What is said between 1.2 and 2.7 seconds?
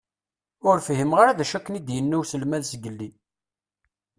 d acu akken i d-inna uselmad